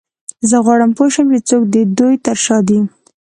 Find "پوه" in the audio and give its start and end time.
0.97-1.09